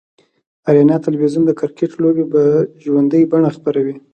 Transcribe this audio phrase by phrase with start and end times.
[0.67, 2.43] آریانا تلویزیون دکرکټ لوبې به
[2.83, 3.95] ژوندۍ بڼه خپروي